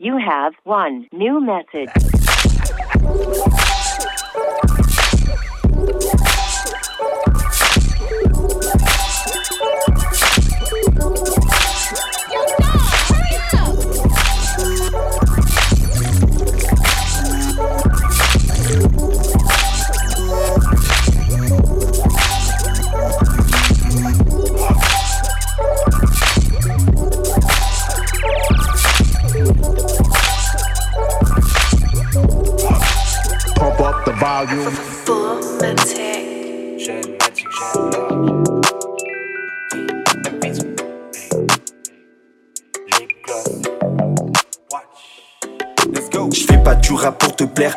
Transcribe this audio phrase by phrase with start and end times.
[0.00, 1.90] You have one new message.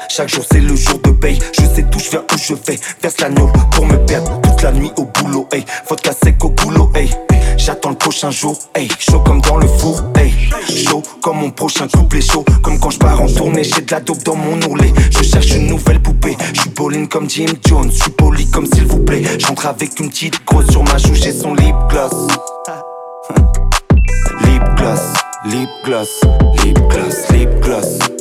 [0.09, 1.39] Chaque jour c'est le jour de paye.
[1.53, 4.61] Je sais tout, je viens où je vais, verse la note pour me perdre toute
[4.61, 5.65] la nuit au boulot, hey.
[5.87, 7.09] Vodka sec au boulot, hey.
[7.57, 8.87] J'attends le prochain jour, hey.
[8.99, 10.33] Chaud comme dans le four, hey.
[10.69, 13.63] Chaud comme mon prochain couplet, chaud comme quand je pars en tournée.
[13.63, 16.37] J'ai de la dope dans mon ourlet, je cherche une nouvelle poupée.
[16.53, 19.23] Je suis Pauline comme Jim Jones, je suis poli comme s'il vous plaît.
[19.39, 22.13] J'entre avec une petite grosse sur ma joue, j'ai son lip gloss.
[24.43, 24.99] Lip gloss,
[25.45, 26.21] lip gloss,
[26.63, 28.20] lip gloss, lip gloss.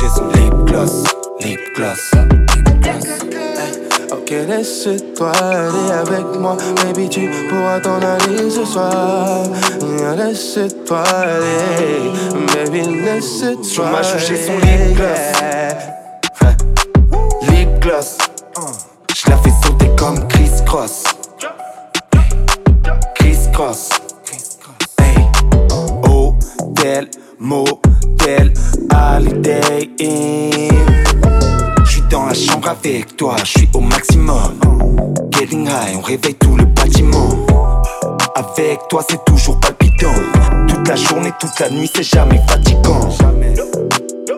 [0.00, 1.04] J'ai son lip gloss,
[1.40, 2.10] lip gloss.
[4.12, 9.44] Ok, laisse-toi aller avec moi, baby, tu pourras t'en aller ce soir.
[10.16, 12.12] Laisse-toi aller,
[12.54, 15.18] baby, laisse-toi ma j'ai son lip gloss.
[17.50, 18.18] Lip gloss.
[19.14, 21.04] Je la fais sauter comme Chris Cross.
[23.16, 23.90] Chris Cross.
[24.98, 25.26] Hey.
[26.08, 28.52] Hôtel, motel,
[29.00, 29.88] holiday.
[31.84, 34.60] J'suis dans la chambre avec toi, j'suis au maximum.
[35.30, 37.46] Getting high, on réveille tout le bâtiment.
[38.34, 40.14] Avec toi, c'est toujours palpitant.
[40.68, 43.08] Toute la journée, toute la nuit, c'est jamais fatigant.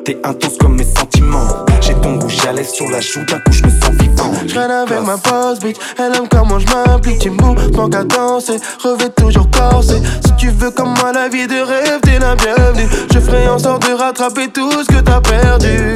[0.05, 1.65] T'es intense comme mes sentiments.
[2.03, 4.33] Ton rouge à lèvres sur la joue, d'un coup je me sens vivant.
[4.47, 9.11] Je avec ma boss bitch, elle aime comment je m'implique, tu mouvements qu'à danser, revêt
[9.11, 9.95] toujours corsé.
[10.25, 12.89] Si tu veux comme moi la vie de rêve, t'es la bienvenue.
[13.13, 15.95] Je ferai en sorte de rattraper tout ce que t'as perdu.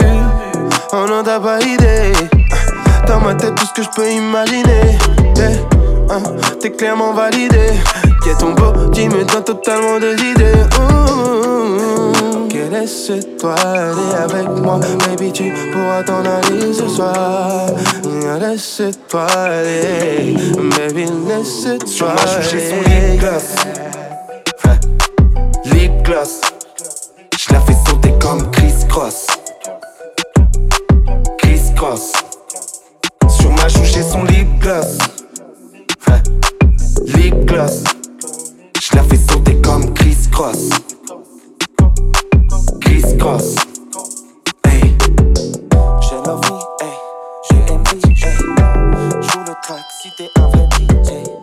[0.93, 2.12] Oh non, t'as pas idée.
[3.06, 4.99] Dans ma tête, tout ce que je peux imaginer.
[5.37, 5.50] Yeah,
[6.11, 6.22] hein,
[6.61, 7.72] T'es clairement validé.
[8.25, 10.65] Qu'est ton beau, tu me donnes totalement des idées.
[10.78, 12.16] Ouh.
[12.79, 17.69] Laisse-toi aller avec moi, baby, tu pourras t'en aller ce soir.
[18.39, 20.37] Laisse-toi aller,
[20.77, 23.13] baby, laisse-toi Sur ma joue, j'ai son aller.
[23.13, 23.55] lip gloss.
[25.65, 26.41] Lip gloss.
[27.39, 29.27] Je la fais sauter comme Chris Cross.
[31.39, 32.13] Chris Cross.
[33.41, 34.99] Sur ma joue, j'ai son lip gloss.
[37.07, 37.85] Lip gloss.
[38.83, 40.69] Je la fais sauter comme Chris Cross.
[42.99, 43.57] Chris Cross.
[44.65, 44.81] Hey.
[46.01, 46.17] J'ai
[46.81, 46.97] hey.
[47.51, 48.15] J'ai envie.
[49.21, 51.36] Joue le track si t'es un vrai DJ.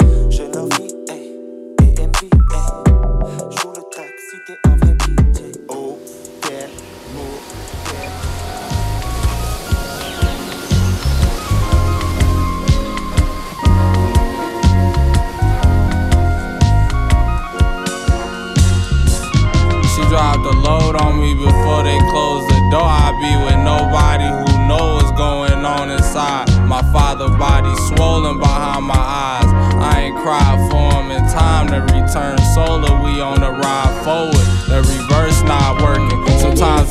[20.93, 22.85] The on me before they closed the door.
[22.85, 26.47] I be with nobody who know what's going on inside.
[26.67, 29.49] My father body swollen behind my eyes.
[29.81, 32.93] I ain't cried for him in time to return solar.
[33.03, 34.47] We on the ride forward.
[34.67, 36.32] The reverse not working.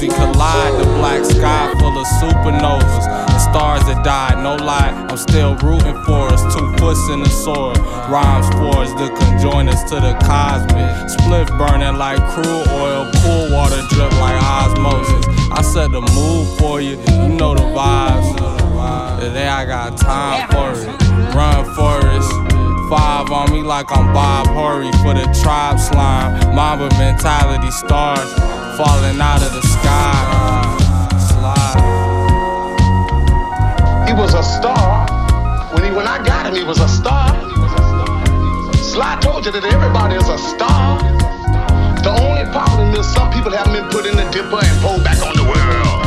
[0.03, 0.81] We collide.
[0.81, 4.43] The black sky full of supernovas and stars that died.
[4.43, 6.43] No lie, I'm still rooting for us.
[6.53, 7.73] Two puss in the soil.
[8.11, 10.91] Rhymes forged to conjoin us to the cosmic.
[11.09, 13.09] Split burning like crude oil.
[13.23, 15.25] Cool water drip like osmosis.
[15.53, 16.99] I set the mood for you.
[17.23, 18.35] You know the vibes.
[19.21, 21.33] Today I got time for it.
[21.33, 22.52] Run Forrest.
[22.93, 26.55] Five on me like I'm Bob Hurry for the tribe slime.
[26.55, 28.31] Mamba mentality stars
[28.77, 30.77] falling out of the sky.
[31.17, 31.81] Slide.
[34.07, 35.09] He was a star.
[35.73, 37.33] When he when I got him, he was a star.
[38.75, 40.99] Sly told you that everybody is a star.
[42.03, 45.25] The only problem is some people haven't been put in the dipper and pulled back
[45.25, 46.02] on the world.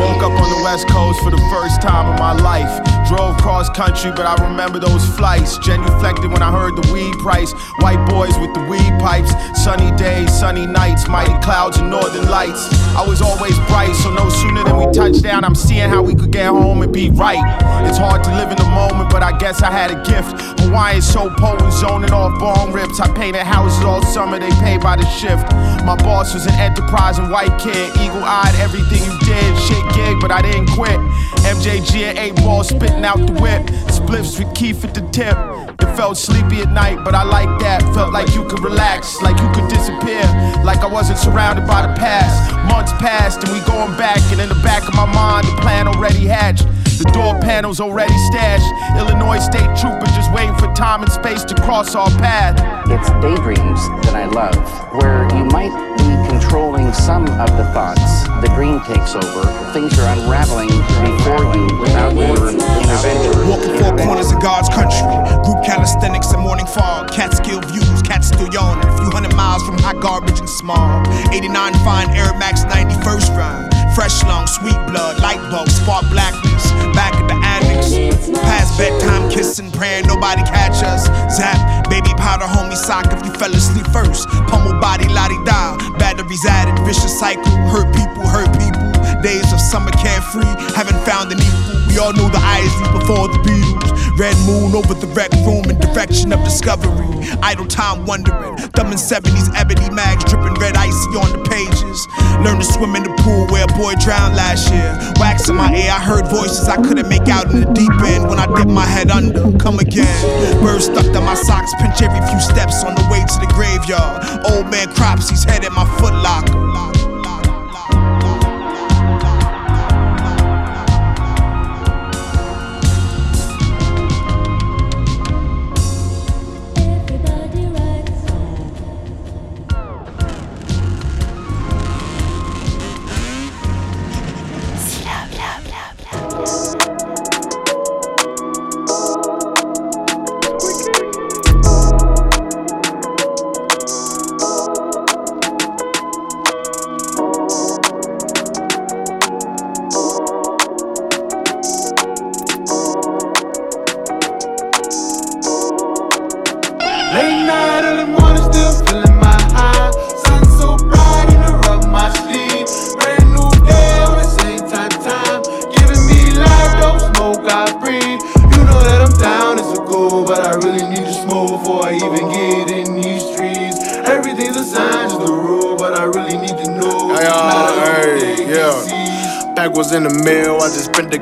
[0.00, 2.72] Woke up on the west coast for the first time in my life.
[3.06, 5.58] Drove cross country, but I remember those flights.
[5.58, 7.52] Genuflected when I heard the weed price.
[7.84, 9.28] White boys with the weed pipes.
[9.62, 12.72] Sunny days, sunny nights, mighty clouds and northern lights.
[12.96, 16.14] I was always bright, so no sooner than we touched down, I'm seeing how we
[16.14, 17.44] could get home and be right.
[17.86, 20.60] It's hard to live in the moment, but I guess I had a gift.
[20.60, 23.00] Hawaiian so potent, zoning off bong rips.
[23.00, 25.44] I painted houses all summer, they pay by the shift.
[25.84, 30.32] My boss was an enterprising white kid, eagle eyed, everything you did, shit gig, but
[30.32, 30.98] I didn't quit.
[31.44, 33.66] MJG and 8 ball spitting out the whip.
[33.92, 35.36] Spliffs with Keith at the tip.
[35.80, 37.82] It felt sleepy at night, but I like that.
[37.94, 40.22] Felt like you could relax, like you could disappear.
[40.64, 42.52] Like I wasn't surrounded by the past.
[42.68, 45.88] Months passed and we going back, and in the back of my mind, the plan
[45.88, 46.66] already hatched.
[46.98, 48.68] The door panels already stashed.
[48.98, 52.60] Illinois State Trooper just waiting for time and space to cross our path.
[52.90, 54.60] It's daydreams that I love,
[55.00, 55.89] where you might
[56.28, 58.24] controlling some of the thoughts.
[58.40, 59.46] The green takes over.
[59.72, 63.48] Things are unraveling before you without your intervention.
[63.48, 65.06] Walking four corners of God's country.
[65.44, 67.10] Group calisthenics and morning fog.
[67.10, 68.88] Catskill views, cats still yawning.
[68.88, 71.06] A few hundred miles from hot garbage and smog.
[71.32, 73.94] 89 fine Air Max 91st ride.
[73.94, 76.70] Fresh lung, sweet blood, light bulbs, spark blackness.
[76.94, 77.34] Back at the
[77.80, 81.06] Past bedtime kissing, praying nobody catch us.
[81.34, 84.28] Zap, baby powder, homie sock if you fell asleep first.
[84.48, 85.76] Pummel body, lottie da.
[85.98, 87.50] Batteries added, vicious cycle.
[87.72, 88.90] Hurt people, hurt people.
[89.22, 90.44] Days of summer carefree,
[90.76, 91.79] haven't found an equal.
[91.90, 93.90] We all know the Isleys before the Beatles.
[94.14, 97.10] Red moon over the rec room in direction of discovery.
[97.42, 98.56] Idle time wondering.
[98.78, 102.06] Thumbing 70s ebony mags dripping red icy on the pages.
[102.46, 104.94] Learn to swim in the pool where a boy drowned last year.
[105.18, 108.30] Wax in my ear, I heard voices I couldn't make out in the deep end.
[108.30, 110.14] When I dip my head under, come again.
[110.62, 114.46] Birds stuck to my socks, pinch every few steps on the way to the graveyard.
[114.46, 116.14] Old man crops, he's head in my foot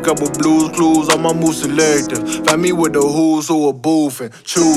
[0.09, 2.17] couple blues clues on my mood selector.
[2.45, 4.68] Find me with the who's who are boofing, choosing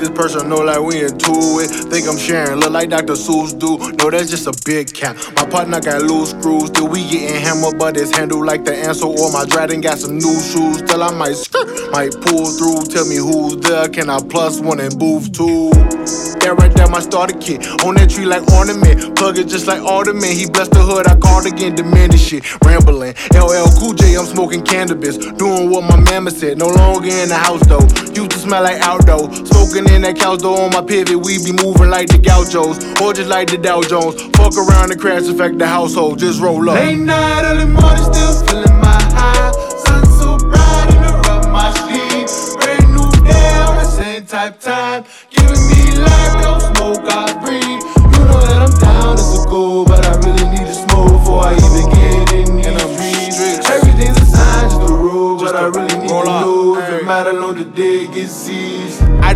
[0.00, 1.68] to person know like we into it.
[1.90, 3.14] Think I'm sharing, look like Dr.
[3.14, 3.78] Seuss do.
[3.96, 5.16] No, that's just a big cap.
[5.36, 9.06] My partner got loose screws, still we getting hammered, but it's handled like the answer.
[9.06, 12.86] Or my Dryden got some new shoes, still I might skirt, might pull through.
[12.92, 15.70] Tell me who's there, can I plus one and booth two?
[16.40, 17.60] That right there, my starter kit.
[17.84, 19.14] On that tree like ornament.
[19.16, 20.32] Plug it just like ornament.
[20.32, 22.48] He blessed the hood, I called again, diminished shit.
[22.64, 23.12] Rambling.
[23.36, 25.18] LL Cool J, I'm smoking cannabis.
[25.36, 26.56] Doing what my mama said.
[26.56, 27.84] No longer in the house though.
[28.16, 29.28] Used to smell like outdoor.
[29.44, 31.16] Smoking in that couch door on my pivot.
[31.16, 32.78] We be moving like the gauchos.
[33.00, 34.20] Or just like the Dow Jones.
[34.36, 36.18] Fuck around and crash affect the household.
[36.18, 36.76] Just roll up.
[36.76, 39.52] Late night, early morning, still feeling my high.
[39.84, 42.26] Sun so bright, interrupt my sleep.
[42.60, 45.04] Brand new day the same type time.
[45.30, 47.29] Giving me life, don't smoke, I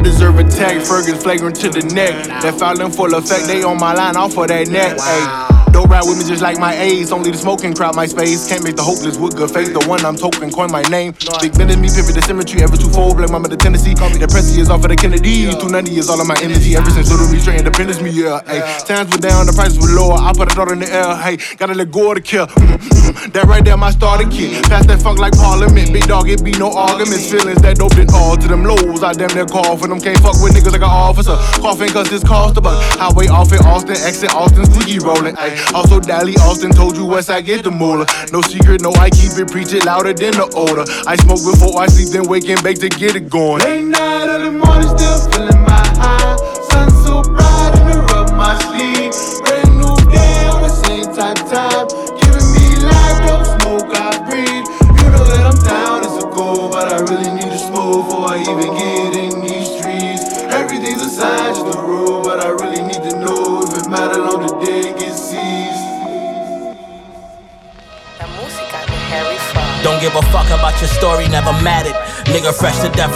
[0.04, 2.26] deserve a tag, Fergus flagrant to the neck.
[2.42, 4.98] That foul in full effect, they on my line off of that neck.
[4.98, 5.63] Ayy.
[5.74, 7.10] Don't ride with me just like my A's.
[7.10, 8.46] Only the smoking crowd my space.
[8.46, 9.74] Can't make the hopeless with good faith.
[9.74, 11.18] The one I'm token, coin my name.
[11.42, 12.62] Big Ben is me, pivot the symmetry.
[12.62, 13.92] Ever too fold, blame mama the Tennessee.
[13.98, 15.50] Call me the Prezi is off of the Kennedy.
[15.50, 16.78] 290 is all of my energy.
[16.78, 18.38] Ever since little me straight independence me, yeah.
[18.46, 18.62] Ayy.
[18.86, 20.14] Times were down, the prices were lower.
[20.14, 21.10] I put a daughter in the air.
[21.18, 22.46] Hey, gotta let go of the kill.
[22.46, 23.32] Mm, mm, mm.
[23.34, 24.62] that right there, my starter kit.
[24.70, 25.90] Pass that funk like Parliament.
[25.90, 27.26] Big dog, it be no arguments.
[27.26, 29.02] Feelings that dope it all to them lows.
[29.02, 29.98] I damn near call for them.
[29.98, 31.34] Can't fuck with niggas like an officer.
[31.58, 32.78] Coughing cause this cost a buck.
[32.94, 35.34] Highway off in Austin, exit Austin, squeaky rolling.
[35.34, 35.63] Ayy.
[35.72, 38.06] Also, Dallas Austin told you West I get the moolah.
[38.32, 40.84] No secret, no, I keep it, preach it louder than the odor.
[41.06, 43.62] I smoke before I sleep, then wake and bake to get it going.
[43.62, 45.73] Late night, early morning, still feeling my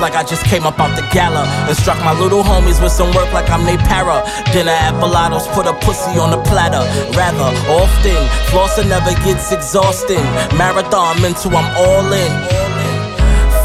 [0.01, 1.45] like I just came up out the gala.
[1.69, 4.23] And struck my little homies with some work like I'm they para.
[4.53, 6.83] Dinner at Bellato's, put a pussy on the platter.
[7.17, 10.23] Rather, often, flossing never gets exhausting.
[10.57, 12.33] Marathon mental, I'm all in.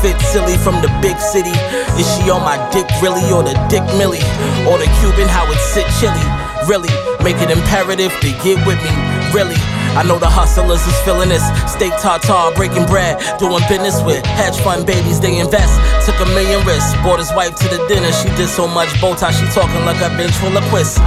[0.02, 1.56] Fit silly from the big city.
[1.96, 4.24] Is she on my dick really, or the dick Millie?
[4.68, 6.28] Or the Cuban, how it sit chilly?
[6.68, 6.92] Really,
[7.24, 8.92] make it imperative to get with me.
[9.32, 9.56] Really,
[9.94, 11.44] I know the hustlers is feeling this.
[11.70, 15.20] Steak tartar, breaking bread, doing business with hedge fund babies.
[15.22, 15.74] They invest.
[16.06, 16.94] Took a million risks.
[17.02, 18.12] Brought his wife to the dinner.
[18.12, 19.32] She did so much bow tie.
[19.32, 20.98] She talking like a ventriloquist.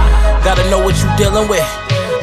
[0.47, 1.67] Gotta know what you dealing with.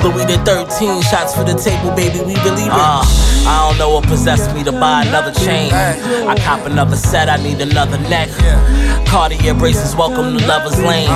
[0.01, 2.21] Louis the 13 shots for the table, baby.
[2.21, 2.81] We believe it.
[2.81, 3.05] Uh,
[3.47, 5.73] I don't know what possessed me to buy another chain.
[5.73, 7.29] I cop another set.
[7.29, 8.31] I need another neck.
[9.07, 9.95] Cartier braces.
[9.95, 11.09] Welcome to Lover's Lane.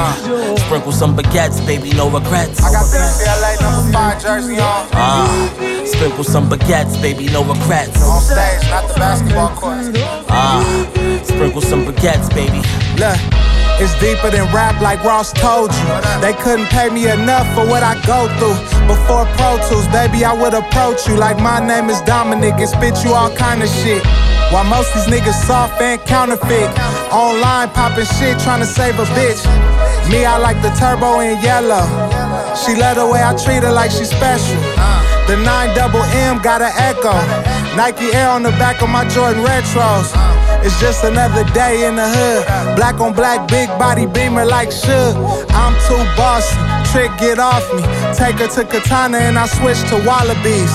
[0.59, 1.91] Sprinkle some baguettes, baby.
[1.93, 2.63] No regrets.
[2.63, 4.89] I got the NCAA number five jersey on.
[4.93, 8.03] Uh, sprinkle some baguettes, baby, no regrets.
[8.03, 9.97] On stage, not the basketball court.
[10.29, 12.63] Uh, sprinkle some baguettes, baby.
[13.01, 13.38] Look.
[13.81, 15.87] It's deeper than rap, like Ross told you.
[16.21, 18.59] They couldn't pay me enough for what I go through.
[18.91, 23.05] Before Pro Tools, baby, I would approach you like my name is Dominic and spit
[23.05, 24.03] you all kind of shit.
[24.51, 26.71] While most these niggas soft and counterfeit,
[27.15, 29.47] online popping shit, trying to save a bitch.
[30.11, 31.87] Me, I like the turbo in yellow.
[32.59, 34.59] She love the way I treat her like she special.
[35.31, 37.13] The 9 double M got an echo.
[37.77, 40.38] Nike Air on the back of my Jordan Retros.
[40.69, 42.77] It's just another day in the hood.
[42.77, 45.17] Black on black, big body beamer like Suge.
[45.49, 46.55] I'm too bossy.
[46.93, 47.81] Trick, get off me.
[48.13, 50.71] Take her to Katana and I switch to Wallabies.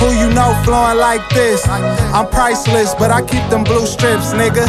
[0.00, 1.60] Who you know flowing like this?
[1.68, 4.64] I'm priceless, but I keep them blue strips, nigga.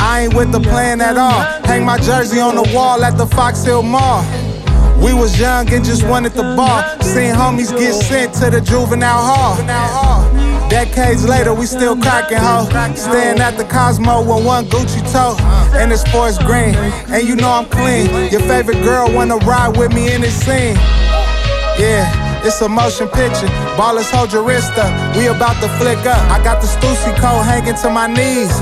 [0.00, 1.42] I ain't with the plan at all.
[1.68, 4.24] Hang my jersey on the wall at the Fox Hill Mall.
[5.04, 6.80] We was young and just wanted the ball.
[7.02, 10.35] Seen homies get sent to the juvenile hall.
[10.68, 12.64] Decades later, we still cracking ho.
[12.94, 15.36] Staying at the Cosmo with one Gucci toe.
[15.78, 16.74] And it's forest green.
[17.08, 18.10] And you know I'm clean.
[18.30, 20.76] Your favorite girl wanna ride with me in this scene.
[21.78, 22.26] Yeah.
[22.46, 23.50] It's a motion picture.
[23.74, 25.16] Ballers, hold your wrist up.
[25.16, 26.22] We about to flick up.
[26.30, 28.54] I got the Stussy coat hanging to my knees.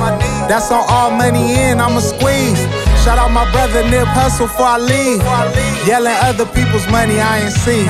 [0.48, 2.60] That's on all money in, I'ma squeeze.
[3.04, 5.20] Shout out my brother Nip Hussle before I leave.
[5.86, 7.84] Yelling other people's money I ain't see.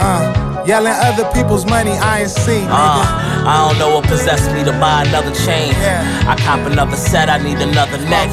[0.00, 0.37] Uh,
[0.68, 2.60] yelling other people's money I ain't see.
[2.68, 3.00] Uh,
[3.48, 5.72] I don't know what possessed me to buy another chain.
[5.80, 6.28] Yeah.
[6.28, 8.28] I cop another set, I need another neck.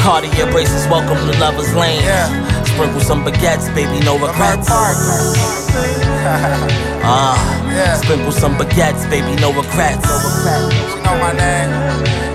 [0.00, 2.00] Cartier braces, welcome to Lover's Lane.
[2.00, 2.64] Yeah.
[2.64, 4.68] Sprinkle some baguettes, baby, no regrets.
[7.02, 10.06] Uh, sprinkle some baguettes, baby, no regrets.
[10.94, 11.70] You know my name.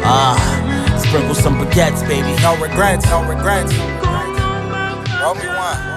[0.04, 2.36] Uh, sprinkle some baguettes, baby.
[2.42, 3.72] No regrets, no regrets.
[5.22, 5.95] Roll me one.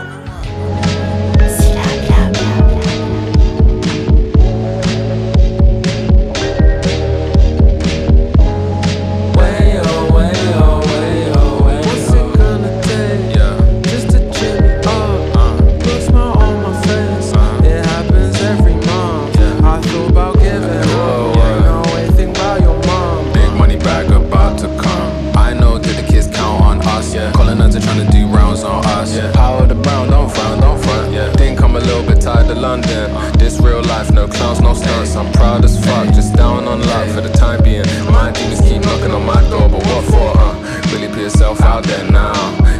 [34.19, 35.15] No clowns, no stunts.
[35.15, 37.87] I'm proud as fuck, just down on luck for the time being.
[38.11, 40.31] My demons keep knocking on my door, but what for?
[40.45, 40.55] Uh?
[40.93, 42.35] Really put yourself out there now.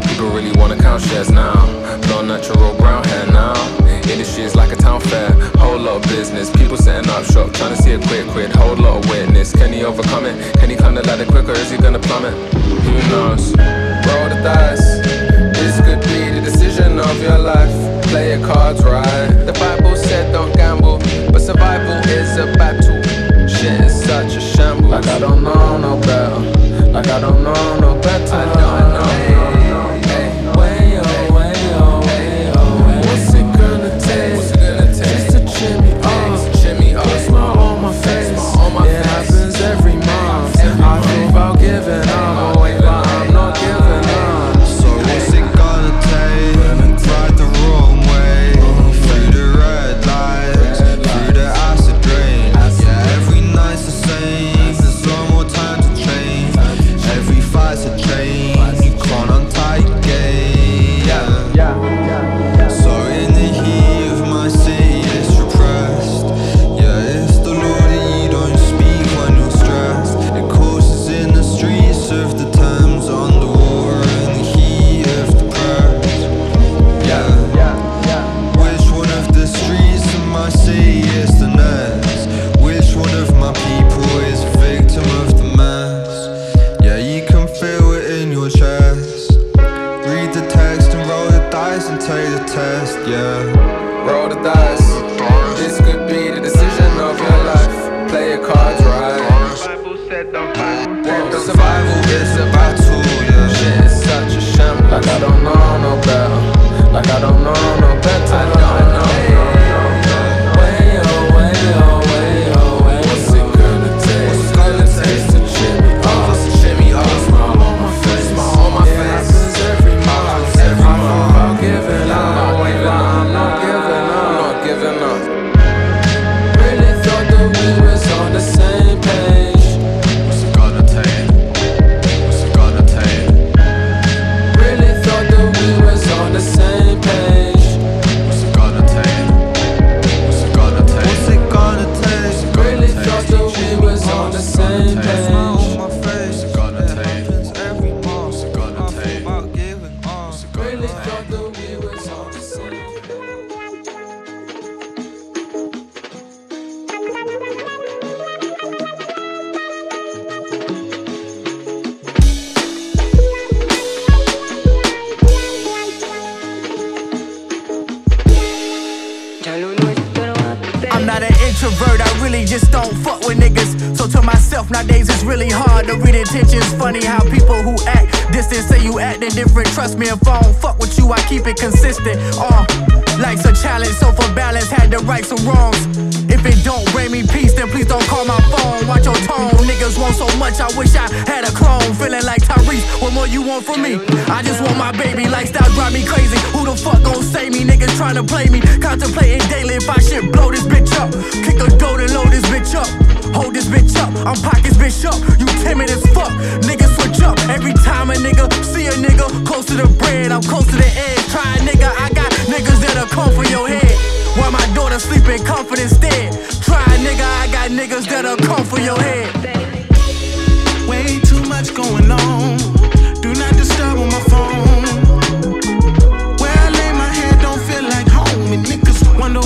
[0.09, 1.55] People really wanna count shares now.
[2.07, 3.55] Blonde natural brown hair now.
[4.13, 5.31] Industry is like a town fair,
[5.63, 6.51] whole lot of business.
[6.51, 8.51] People setting up shop, trying to see it quick, quick.
[8.51, 9.53] Whole lot of witness.
[9.53, 10.35] Can he overcome it?
[10.59, 11.53] Can he climb the ladder quicker?
[11.53, 12.35] Is he gonna plummet?
[12.87, 13.55] Who knows?
[14.09, 14.87] Roll the dice.
[15.59, 17.77] This could be the decision of your life.
[18.09, 19.29] Play your cards right.
[19.45, 20.88] The Bible said don't gamble,
[21.39, 23.03] but survival is a battle.
[23.49, 24.91] Shit is such a shambles.
[24.91, 26.91] Like I don't know no better.
[26.91, 28.88] Like I don't know no better.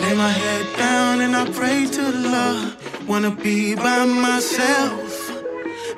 [0.00, 3.08] Lay my head down and I pray to the Lord.
[3.08, 5.30] Want to be by myself.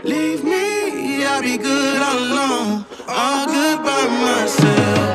[0.05, 2.85] Leave me, yeah, be good all alone.
[3.09, 5.12] All good by myself.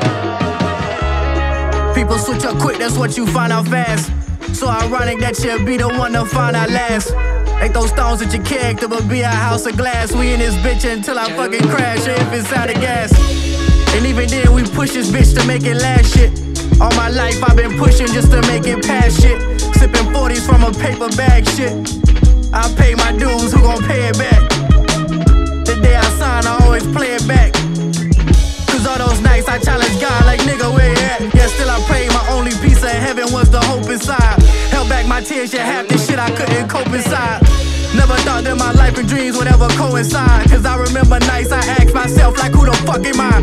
[2.60, 4.10] Quick, that's what you find out fast.
[4.54, 7.14] So ironic that you'll be the one to find out last.
[7.62, 10.12] Ain't those stones at your character, but be a house of glass.
[10.12, 13.12] We in this bitch until I fucking crash, or if it's out of gas.
[13.94, 16.32] And even then, we push this bitch to make it last shit.
[16.80, 19.38] All my life, I've been pushing just to make it past shit.
[19.78, 21.72] Sipping 40s from a paper bag shit.
[22.52, 24.42] I pay my dues, who gon' pay it back?
[25.64, 27.52] The day I sign, I always play it back.
[28.66, 31.34] Cause all those nights I challenge God like nigga where at?
[31.34, 34.42] Yeah, still I pray my only piece of heaven was the hope inside.
[34.68, 37.40] Held back my tears, yeah, half this shit I couldn't cope inside.
[37.96, 40.50] Never thought that my life and dreams would ever coincide.
[40.50, 43.40] Cause I remember nights I asked myself, like, who the fuck am I?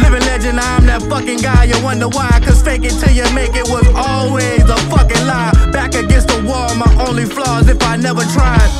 [0.00, 1.64] Living legend, I'm that fucking guy.
[1.64, 2.40] You wonder why?
[2.40, 5.52] Cause fake it till you make it was always a fucking lie.
[5.70, 8.70] Back against the wall, my only flaws if I never tried.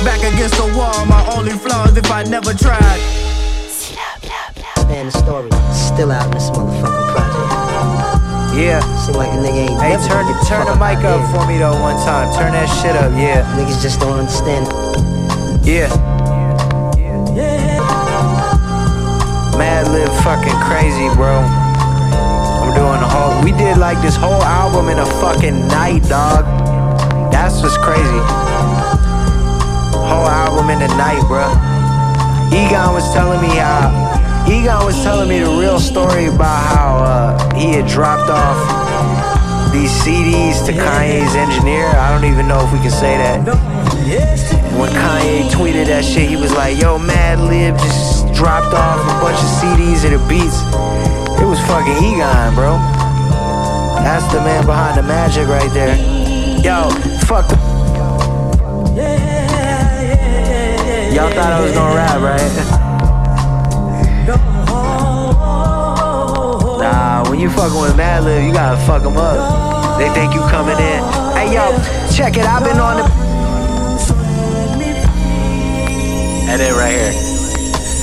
[0.00, 3.19] Back against the wall, my only flaws if I never tried.
[4.90, 8.58] The story still out in this motherfucking project.
[8.58, 8.82] Yeah.
[8.98, 11.94] Seem like a nigga ain't Hey, turn turn the mic up for me though one
[12.02, 12.26] time.
[12.34, 13.46] Turn that shit up, yeah.
[13.54, 14.66] Niggas just don't understand.
[15.64, 15.86] Yeah.
[16.98, 17.34] Yeah.
[17.38, 17.80] yeah.
[19.54, 21.38] Madlib fucking crazy, bro.
[22.60, 23.42] I'm doing a whole.
[23.46, 26.44] We did like this whole album in a fucking night, dog.
[27.30, 28.20] That's what's crazy.
[30.02, 31.46] Whole album in a night, bro.
[32.50, 34.09] Egon was telling me how.
[34.50, 38.58] Egon was telling me the real story about how uh, he had dropped off
[39.72, 41.86] these CDs to Kanye's engineer.
[41.86, 43.46] I don't even know if we can say that.
[44.74, 49.38] When Kanye tweeted that shit, he was like, yo, Madlib just dropped off a bunch
[49.38, 50.58] of CDs and the beats.
[51.38, 52.74] It was fucking Egon, bro.
[54.02, 55.94] That's the man behind the magic right there.
[56.58, 56.90] Yo,
[57.22, 57.54] fuck the.
[61.14, 62.66] Y'all thought I was gonna rap, right?
[66.80, 69.98] Nah, when you fucking with Madlib, you gotta fuck them up.
[69.98, 71.00] They think you coming in.
[71.36, 71.76] Hey, yo,
[72.08, 72.44] check it.
[72.48, 73.04] I've been on the.
[76.48, 77.12] And then right here.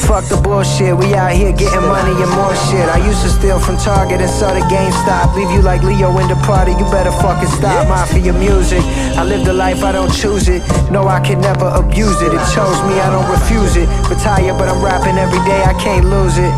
[0.06, 0.96] fuck the bullshit.
[0.96, 2.88] We out here getting money and more shit.
[2.88, 5.36] I used to steal from Target and saw the GameStop.
[5.36, 6.72] Leave you like Leo in the party.
[6.72, 7.90] You better fucking stop.
[7.90, 8.84] Mafia music.
[9.18, 10.62] I live the life, I don't choose it.
[10.92, 12.32] No, I can never abuse it.
[12.32, 13.90] It chose me, I don't refuse it.
[14.08, 15.64] Retire, but I'm rapping every day.
[15.66, 16.54] I can't lose it.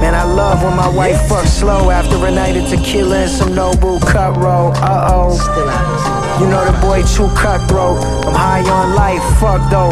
[0.00, 3.54] Man, I love when my wife fucks slow after a night of tequila and some
[3.54, 4.72] noble cut roll.
[4.76, 6.38] Uh oh.
[6.40, 7.98] You know the boy too cutthroat.
[8.24, 9.90] I'm high on life, fuck though.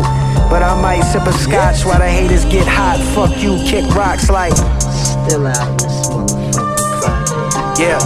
[0.49, 3.01] But I might sip a scotch while the haters get hot.
[3.15, 4.55] Fuck you, kick rocks like.
[4.55, 7.99] Still out in this motherfucking Yeah.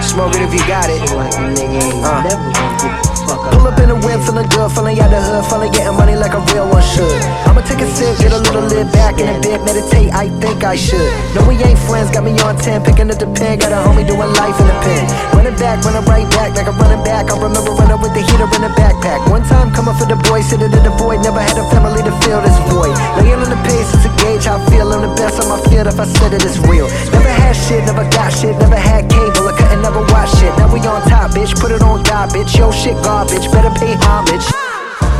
[0.00, 1.00] Smoke it if you got it.
[1.16, 3.05] Like a nigga ain't Uh.
[3.26, 6.32] Pull up in the whip, feeling good, feeling out the hood, feeling getting money like
[6.32, 7.18] a real one should.
[7.46, 10.62] I'ma take a sip, get a little lit back in a bit, meditate, I think
[10.62, 11.10] I should.
[11.34, 14.06] No, we ain't friends, got me on 10, picking up the pen, got a homie
[14.06, 15.04] doing life in the pen.
[15.34, 17.28] Running back, running right back, like I'm running back.
[17.28, 19.26] I remember running with the heater in the backpack.
[19.28, 22.14] One time coming for the boy, sitting in the void, never had a family to
[22.22, 22.94] fill this void.
[23.20, 25.60] Laying on the pace is a gauge, how I feel, I'm the best on my
[25.68, 26.88] field if I said it is real.
[27.12, 30.50] Never had shit, never got shit, never had cable, I couldn't never watch shit.
[30.58, 33.94] Now we on top, bitch, put it on God, bitch, yo shit garbage, better pay
[34.02, 34.42] homage.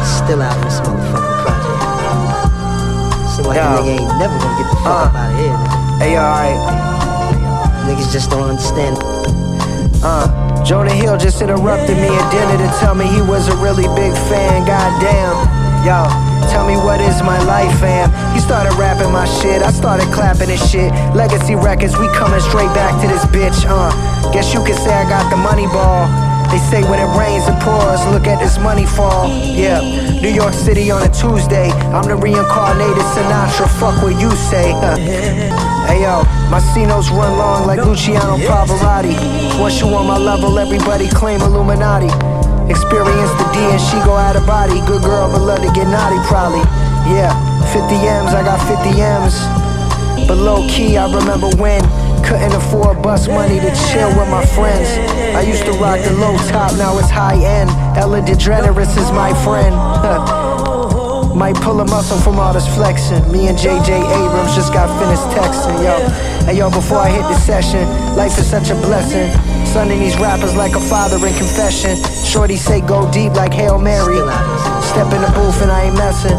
[0.03, 1.79] Still out in this motherfucking project.
[3.35, 3.63] So like Yo.
[3.79, 5.55] nigga ain't never gonna get the fuck up out of here.
[5.55, 6.03] Nigga.
[6.03, 6.59] Hey, alright.
[7.87, 8.99] Niggas just don't understand.
[10.03, 13.87] Uh, Jonah Hill just interrupted me at dinner to tell me he was a really
[13.95, 14.67] big fan.
[14.67, 15.56] Goddamn.
[15.85, 16.07] Yo,
[16.51, 18.11] tell me what is my life, fam?
[18.35, 20.93] He started rapping my shit, I started clapping his shit.
[21.15, 23.65] Legacy records, we coming straight back to this bitch.
[23.67, 23.91] Uh,
[24.33, 26.07] guess you could say I got the money ball.
[26.51, 29.29] They say when it rains it pours, look at this money fall.
[29.29, 29.81] Yeah,
[30.21, 31.71] New York City on a Tuesday.
[31.91, 34.73] I'm the reincarnated Sinatra, fuck what you say.
[35.91, 39.15] hey yo, my Cinos run long like Luciano Pavarotti.
[39.59, 42.46] Once you on my level, everybody claim Illuminati.
[42.69, 44.81] Experience the D and she go out of body.
[44.87, 46.67] Good girl, but love to get naughty probably.
[47.07, 47.31] Yeah,
[47.73, 49.37] 50 M's, I got 50 M's.
[50.27, 51.81] But low key, I remember when
[52.27, 54.91] couldn't afford bus money to chill with my friends.
[55.37, 57.71] I used to rock the low top, now it's high end.
[57.97, 59.75] Ellen DeGeneres is my friend.
[61.37, 63.31] Might pull a muscle from all this flexing.
[63.31, 66.09] Me and JJ Abrams just got finished texting, yo.
[66.47, 69.31] Hey yo, before I hit the session, life is such a blessing.
[69.77, 72.03] Sunning these rappers like a father in confession.
[72.25, 74.17] Shorty say go deep like Hail Mary.
[74.81, 76.31] Step in the booth and I ain't messing.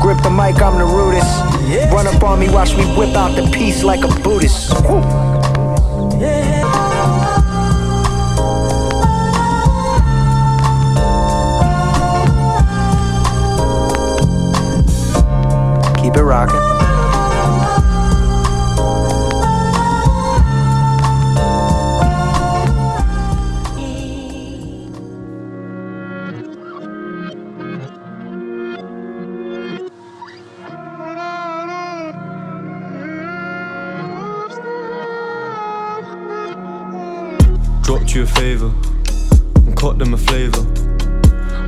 [0.00, 1.92] Grip the mic, I'm the rudest.
[1.92, 4.72] Run up on me, watch me whip out the piece like a Buddhist.
[4.88, 5.02] Woo.
[16.00, 16.73] Keep it rocking.
[38.14, 38.72] You a favor
[39.56, 40.62] and caught them a flavor.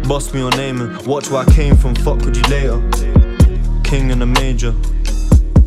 [0.06, 2.78] Bust me on naming, watch where I came from, fuck with you later.
[3.82, 4.72] King in the major,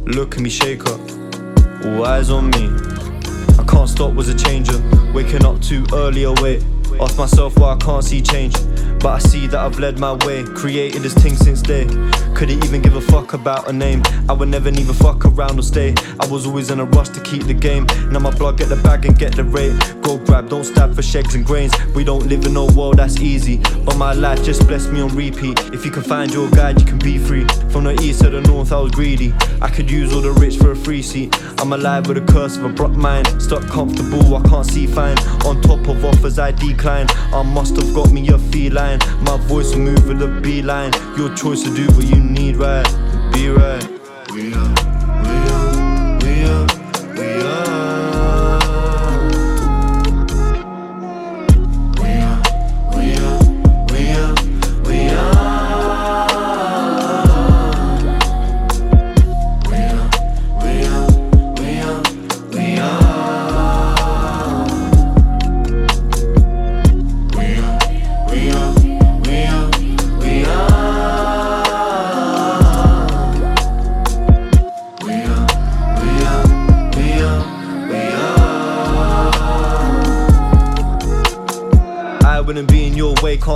[0.06, 1.00] look at me shake up.
[1.84, 2.70] All eyes on me.
[3.58, 4.82] I can't stop, was a changer.
[5.13, 6.63] Waking up too early, awake.
[7.02, 8.56] Ask myself why I can't see change.
[8.99, 11.85] But I see that I've led my way, created this thing since day.
[12.35, 14.03] Couldn't even give a fuck about a name.
[14.27, 15.95] I would never even fuck around or stay.
[16.19, 17.85] I was always in a rush to keep the game.
[18.12, 19.73] Now my blood get the bag and get the rate.
[20.01, 21.73] Go grab, don't stab for shekels and grains.
[21.95, 23.57] We don't live in a world that's easy.
[23.85, 25.59] But my life just blessed me on repeat.
[25.73, 27.45] If you can find your guide, you can be free.
[27.69, 29.33] From the east to the north, I was greedy.
[29.62, 31.35] I could use all the rich for a free seat.
[31.59, 33.41] I'm alive with a curse of a broke mind.
[33.41, 35.17] Stuck comfortable, I can't see fine.
[35.45, 37.07] On top of offers, I decline.
[37.32, 39.00] I must have got me a feline.
[39.22, 40.92] My voice move with a beeline.
[41.15, 42.86] Your choice to do what you need, right?
[43.32, 44.79] Be right.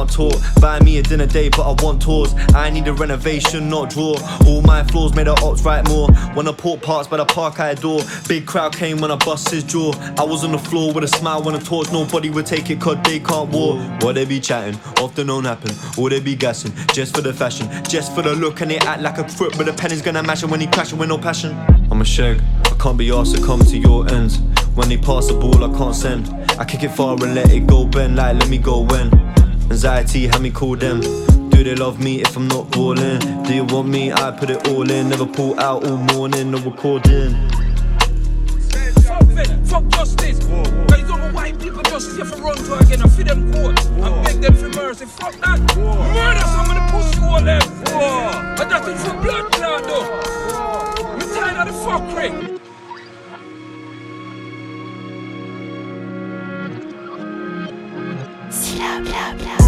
[0.04, 0.62] Can't talk.
[0.62, 2.34] Buy me a dinner date, but I want tours.
[2.56, 4.16] I need a renovation, not draw.
[4.46, 6.10] All my floors made of ops, right more.
[6.34, 8.02] When I port parts by the park I adore.
[8.28, 9.94] Big crowd came when I bust his jaw.
[10.18, 11.92] I was on the floor with a smile when I torch.
[11.92, 13.78] Nobody would take it, cause they can't war.
[14.02, 15.72] What they be chatting, often don't happen.
[15.98, 18.62] Or they be gassing, just for the fashion, just for the look.
[18.62, 20.68] And they act like a crook, but the pen is gonna mash it when he
[20.68, 21.56] crashing with no passion.
[21.92, 24.39] I'm a shag, I can't be asked to come to your ends.
[24.76, 26.28] When they pass the ball, I can't send.
[26.60, 29.23] I kick it far and let it go bend, like let me go when.
[29.69, 31.02] Anxiety, had me call them.
[31.49, 33.19] Do they love me if I'm not balling?
[33.43, 34.12] Do you want me?
[34.12, 35.10] I put it all in.
[35.10, 37.36] Never pull out all morning, no recording.
[39.65, 40.39] Fuck justice.
[40.88, 43.80] Guys over white people just here for run to again and feed them court.
[43.86, 45.06] And beg them for mercy.
[45.06, 45.60] Fuck that.
[45.78, 47.62] Murder some of the pussy all them.
[48.60, 51.17] And that's it for blood clot though.
[51.17, 52.62] Me tired of the fuckery.
[58.84, 59.62] Yeah.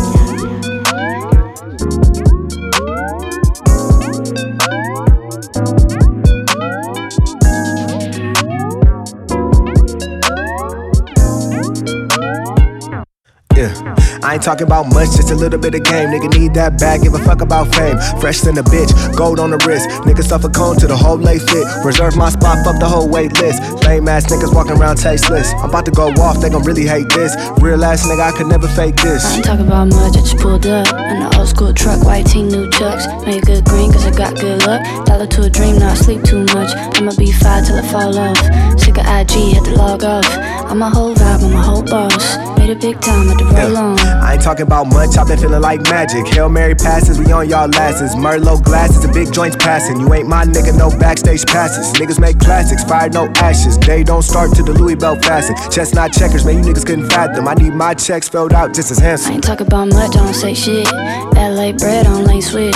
[14.36, 16.12] I ain't talking about much, just a little bit of game.
[16.12, 17.96] Nigga need that bag, give a fuck about fame.
[18.20, 19.88] Fresh than a bitch, gold on the wrist.
[20.04, 21.64] Niggas suffer a cone to the whole lay fit.
[21.86, 23.64] Reserve my spot, fuck the whole wait list.
[23.88, 25.54] Lame ass niggas walking around tasteless.
[25.64, 27.32] I'm about to go off, they gon' really hate this.
[27.64, 29.24] Real ass nigga, I could never fake this.
[29.24, 32.28] I ain't talking about much, I just pulled up in an old school truck, white
[32.28, 33.08] tee, new chucks.
[33.24, 34.84] Made good green, cause I got good luck.
[35.06, 36.76] Dollar to a dream, not sleep too much.
[37.00, 38.44] I'ma be fine till I fall off.
[38.84, 40.28] Sick of IG, had to log off.
[40.68, 42.36] I'm a whole vibe, I'm a whole boss.
[42.58, 44.25] Made a big time, had to roll on.
[44.26, 46.26] I ain't talking about much, I've been feeling like magic.
[46.26, 48.16] Hail Mary passes, we on y'all lasses.
[48.16, 50.00] Merlot glasses and big joints passing.
[50.00, 51.94] You ain't my nigga, no backstage passes.
[51.94, 53.78] Niggas make classics, fire no ashes.
[53.78, 55.56] Day don't start to the Louis Bell fasten.
[55.70, 57.48] Chestnut checkers, man, you niggas couldn't fathom.
[57.48, 59.34] I need my checks filled out just as handsome.
[59.34, 60.92] I ain't talking about much, don't say shit.
[61.36, 62.74] LA bread on lane switch.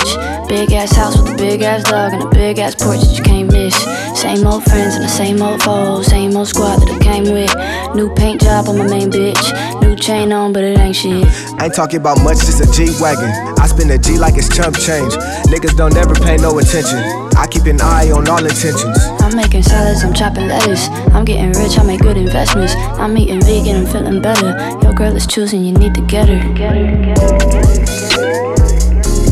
[0.48, 3.24] Big ass house with a big ass dog and a big ass porch that you
[3.24, 3.74] can't miss.
[4.20, 6.06] Same old friends and the same old foes.
[6.06, 7.52] Same old squad that I came with.
[7.96, 9.80] New paint job on my main bitch.
[9.80, 11.26] New chain on, but it ain't shit.
[11.58, 13.30] I ain't talking about much, just a G Wagon.
[13.58, 15.12] I spend a G like it's chump change.
[15.52, 16.98] Niggas don't ever pay no attention.
[17.36, 18.98] I keep an eye on all intentions.
[19.20, 20.88] I'm making salads, I'm chopping lettuce.
[21.12, 22.74] I'm getting rich, I make good investments.
[22.76, 24.56] I'm eating vegan, I'm feeling better.
[24.82, 26.40] Your girl is choosing, you need to get her.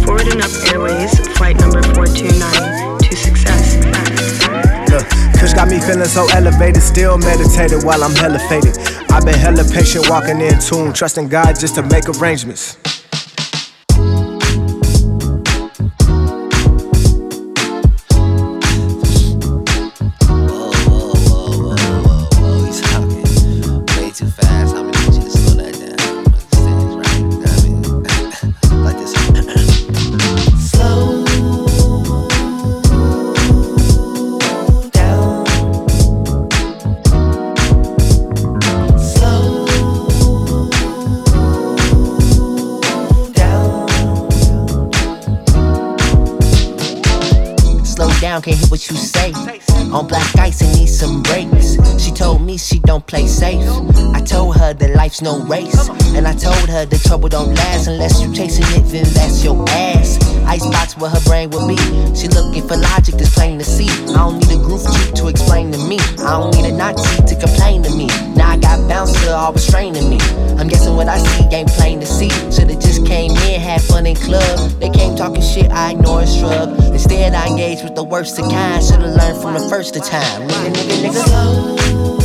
[0.05, 3.77] Forwarding up airways, flight number 429 to success.
[4.90, 5.07] Look,
[5.38, 8.77] Kush got me feeling so elevated, still meditated while I'm hella faded.
[9.11, 12.77] I've been hella patient, walking in tune, trusting God just to make arrangements.
[48.38, 49.33] Down, can't hear what you say.
[49.92, 51.77] On black ice and need some breaks.
[52.03, 53.62] She told me she don't play safe.
[54.14, 55.88] I told her that life's no race.
[56.14, 59.64] And I told her that trouble don't last unless you chasing it, then that's your
[59.68, 60.18] ass.
[60.46, 61.77] Icebox where her brain would be.
[62.14, 63.88] She looking for logic that's plain to see.
[64.14, 65.98] I don't need a groove to explain to me.
[66.20, 67.98] I don't need a Nazi to complain to me.
[69.35, 70.19] I got bouncer me.
[70.59, 72.31] I'm guessing what I see ain't plain to see.
[72.51, 74.71] Should've just came in, had fun in club.
[74.81, 76.71] They came talking shit, I ignore and shrug.
[76.93, 78.83] Instead, I engaged with the worst of kind.
[78.83, 80.49] Should've learned from the first of time.
[80.49, 82.17] Nigga, nigga, nigga.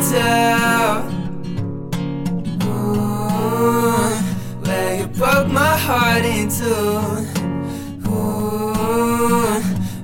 [0.00, 0.12] lights.
[2.64, 4.10] Ooh,
[4.62, 7.26] well, you broke my heart in two.
[8.08, 9.62] Ooh,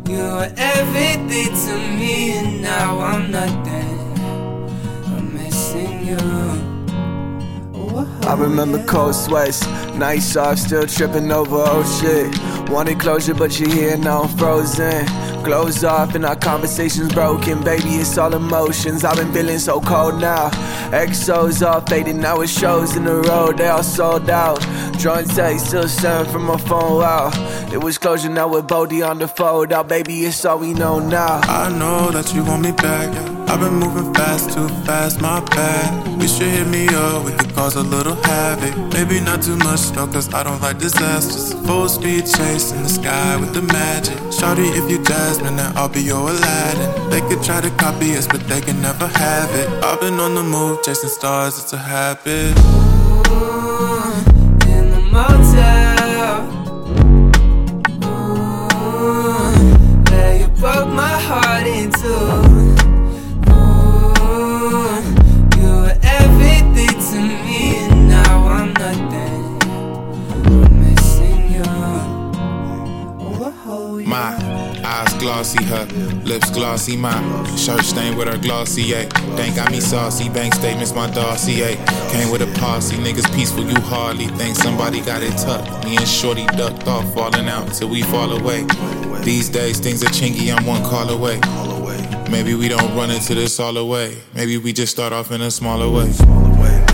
[0.08, 3.98] you were everything to me, and now I'm nothing.
[5.06, 6.16] I'm missing you.
[8.26, 12.36] I remember cold sweats, nights off, still tripping over old shit.
[12.68, 15.06] Wanted closure, but you're here, now I'm frozen.
[15.46, 17.90] Glows off and our conversations broken, baby.
[18.00, 19.04] It's all emotions.
[19.04, 20.50] I've been feeling so cold now.
[20.90, 24.60] XO's all faded, now it shows in the road, they all sold out.
[24.98, 27.30] Drawing text, still sending from my phone, wow.
[27.72, 30.24] It was closure now with Bodie on the fold out, baby.
[30.24, 31.40] It's all we know now.
[31.44, 33.14] I know that you want me back.
[33.48, 36.20] I've been moving fast, too fast, my bad.
[36.20, 38.74] You should hit me up, we could cause a little havoc.
[38.94, 41.52] Maybe not too much though, cause I don't like disasters.
[41.66, 44.16] Full speed chase in the sky with the magic.
[44.32, 47.10] Shawty, if you Jasmine, then I'll be your Aladdin.
[47.10, 49.68] They could try to copy us, but they can never have it.
[49.84, 52.85] I've been on the move, chasing stars, it's a habit.
[75.26, 75.84] Glossy, her
[76.22, 77.10] lips glossy, my
[77.56, 79.02] shirt stained with her glossier.
[79.34, 81.74] Think got me saucy, bank statements my dossier.
[82.12, 85.84] Came with a posse, niggas peaceful, you hardly think somebody got it tucked.
[85.84, 88.66] Me and Shorty ducked off, falling out till we fall away.
[89.24, 91.40] These days things are chinky, I'm one call away.
[92.30, 94.16] Maybe we don't run into this all the way.
[94.32, 96.12] Maybe we just start off in a smaller way.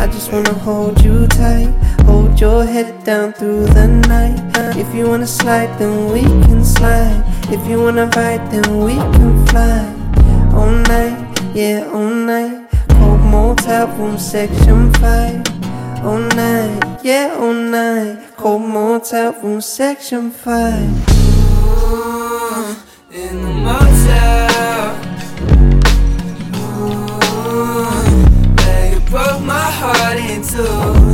[0.01, 1.71] I just wanna hold you tight,
[2.07, 4.41] hold your head down through the night.
[4.75, 7.32] If you wanna slide, then we can slide.
[7.53, 9.85] If you wanna ride, then we can fly.
[10.55, 11.15] All night,
[11.55, 12.67] yeah, all night.
[12.89, 15.47] Cold motel room, section five.
[16.03, 18.19] All night, yeah, all night.
[18.39, 20.89] Cold motel room, section five.
[21.69, 22.75] Ooh,
[23.11, 24.97] in the motel.
[26.57, 27.05] Ooh,
[28.95, 31.12] you broke my heart in two.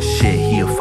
[0.00, 0.37] Talking shit,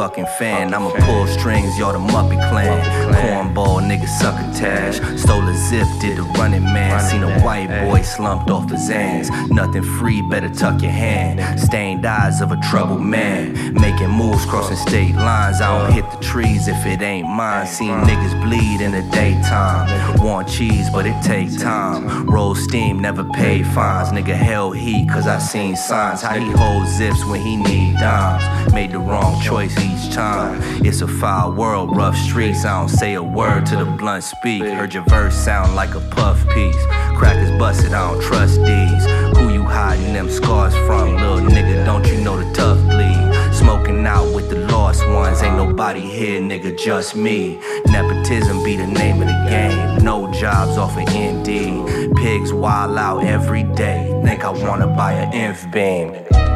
[0.07, 0.73] fucking fan.
[0.73, 2.79] I'ma pull strings, y'all the Muppet Clan.
[3.15, 4.95] Cornball, nigga succotash.
[5.19, 7.01] Stole a zip, did the running man.
[7.01, 9.27] Seen a white boy slumped off the Xans.
[9.49, 11.59] Nothing free, better tuck your hand.
[11.59, 13.73] Stained eyes of a troubled man.
[13.73, 15.59] Making moves, crossing state lines.
[15.59, 17.67] I don't hit the trees if it ain't mine.
[17.67, 20.23] Seen niggas bleed in the daytime.
[20.23, 22.25] Want cheese, but it take time.
[22.27, 24.09] Roll steam, never pay fines.
[24.09, 26.21] Nigga hell heat, cause I seen signs.
[26.21, 28.73] How he hold zips when he need dimes.
[28.73, 30.59] Made the wrong choice each time.
[30.85, 32.65] It's a foul world, rough streets.
[32.65, 34.63] I don't say a word to the blunt speak.
[34.63, 36.85] Heard your verse sound like a puff piece.
[37.15, 39.05] Crackers busted, I don't trust these.
[39.37, 41.15] Who you hiding them scars from?
[41.15, 43.53] Little nigga, don't you know the tough bleed?
[43.53, 45.41] Smoking out with the lost ones.
[45.41, 47.59] Ain't nobody here, nigga, just me.
[47.87, 50.03] Nepotism be the name of the game.
[50.03, 52.15] No jobs off of Indeed.
[52.15, 54.19] Pigs wild out every day.
[54.23, 56.46] Think I wanna buy an inf beam.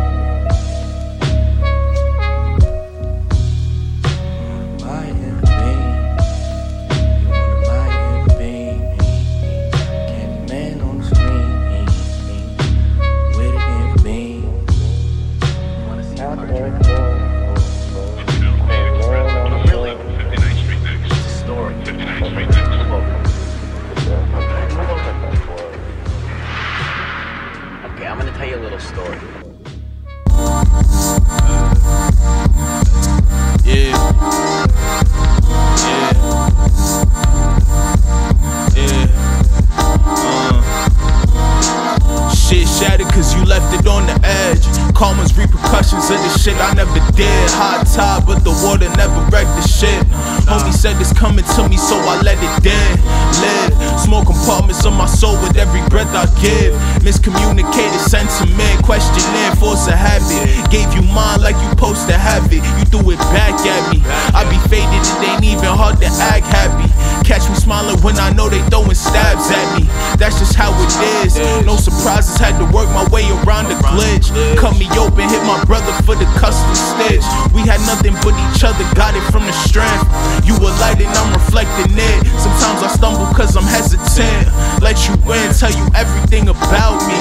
[42.82, 44.65] Shattered cause you left it on the edge.
[44.98, 47.46] Karma's repercussions of the shit I never did.
[47.54, 50.02] Hot tide, but the water never wrecked the shit.
[50.50, 52.98] Homie said it's coming to me, so I let it dead.
[53.38, 53.73] Live.
[54.02, 56.73] Small compartments of my soul with every breath I give.
[57.06, 60.50] Miscommunicated sentiment, questioning, force a habit.
[60.73, 62.65] Gave you mine like you supposed to have it.
[62.65, 64.02] You threw it back at me.
[64.34, 66.90] I be faded, it ain't even hard to act happy.
[67.32, 69.88] Catch me smiling when I know they throwing stabs at me.
[70.19, 70.92] That's just how it
[71.23, 71.40] is.
[71.63, 74.27] No surprises, had to work my way around the glitch.
[74.60, 77.23] Cut me open, hit my brother for the custom stitch.
[77.56, 80.04] We had nothing but each other, got it from the strength.
[80.44, 82.19] You a light and I'm reflecting it.
[82.36, 84.52] Sometimes I stumble cause I'm hesitant.
[84.84, 87.15] Let you in, tell you everything about me.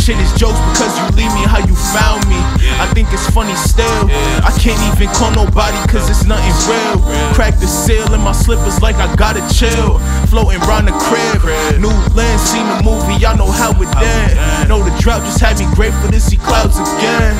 [0.00, 2.40] Shit is jokes because you leave me how you found me.
[2.80, 4.08] I think it's funny still.
[4.40, 6.96] I can't even call nobody cause it's nothing real.
[7.36, 9.98] Crack the seal in my slippers like I gotta chill.
[10.28, 11.42] Floating round the crib.
[11.80, 14.68] New lens, seen the movie, y'all know how it end.
[14.68, 17.34] Know the drought just had me grateful to see clouds again.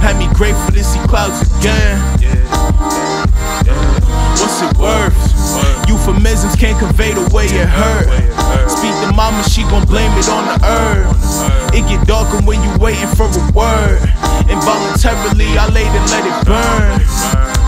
[0.00, 2.00] Had me grateful to see clouds again.
[4.40, 5.14] What's it worth?
[5.88, 8.08] Euphemisms can't convey the way it hurt.
[8.70, 11.74] Speak to mama, she gon' blame it on the herb.
[11.74, 14.00] It get darker when you waiting for a word.
[14.48, 17.59] Involuntarily, I laid and let it burn.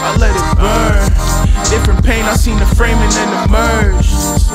[0.00, 1.70] I let it burn.
[1.70, 4.47] Different pain, I seen the framing and emerge.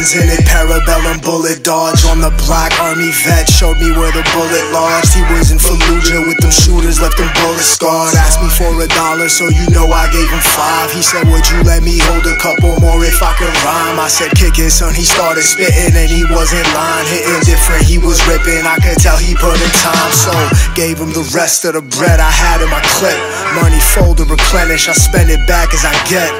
[0.00, 2.08] In it, parabellum bullet dodge.
[2.08, 5.12] On the black army vet, showed me where the bullet lodged.
[5.12, 8.16] He was in Fallujah with them shooters, left them bullet scarred.
[8.16, 10.88] Asked me for a dollar, so you know I gave him five.
[10.88, 14.00] He said, Would you let me hold a couple more if I could rhyme?
[14.00, 14.96] I said, Kick it, son.
[14.96, 17.04] He started spitting and he wasn't lying.
[17.04, 18.64] Hitting different, he was ripping.
[18.64, 20.32] I could tell he put in time, so
[20.72, 23.20] gave him the rest of the bread I had in my clip.
[23.52, 24.88] Money folded, replenish.
[24.88, 26.32] I spend it back as I get.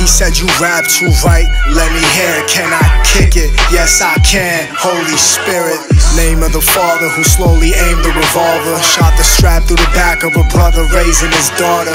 [0.00, 1.44] He said you rap too right,
[1.76, 2.48] let me hear it.
[2.48, 3.52] Can I kick it?
[3.68, 4.72] Yes I can.
[4.72, 5.76] Holy Spirit.
[6.16, 8.80] Name of the father who slowly aimed the revolver.
[8.80, 11.92] Shot the strap through the back of a brother raising his daughter.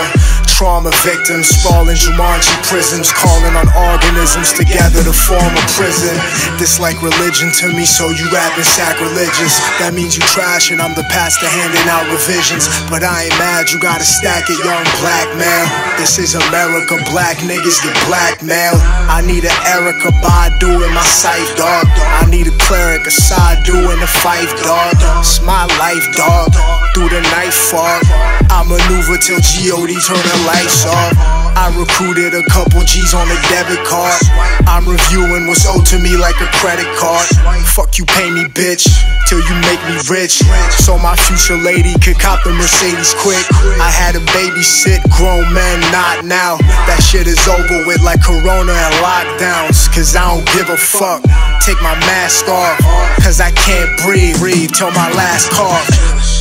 [0.56, 6.16] Trauma victims, sprawling Jumanji prisons, calling on organisms together to form a prison.
[6.56, 9.60] This like religion to me, so you rapping sacrilegious.
[9.84, 12.72] That means you trash and I'm the pastor handing out revisions.
[12.88, 15.68] But I ain't mad, you gotta stack it, young black man.
[16.00, 18.80] This is America, black niggas get blackmailed.
[19.12, 21.84] I need an Erykah Badu in my sight, dog.
[22.00, 24.96] I need a cleric, a Sadu in the fight, dog.
[25.20, 26.56] It's my life, dog.
[26.96, 28.08] Through the night fog,
[28.48, 31.14] I maneuver till God turn the lights off.
[31.56, 34.22] I recruited a couple G's on a debit card.
[34.68, 37.26] I'm reviewing what's owed to me like a credit card.
[37.66, 38.86] Fuck you, pay me, bitch,
[39.28, 40.44] till you make me rich.
[40.84, 43.42] So my future lady could cop the Mercedes quick.
[43.82, 46.58] I had a babysit, grown men, not now.
[46.86, 49.90] That shit is over with like Corona and lockdowns.
[49.96, 51.24] Cause I don't give a fuck.
[51.64, 52.78] Take my mask off,
[53.24, 54.38] cause I can't breathe.
[54.38, 56.35] Breathe till my last cough.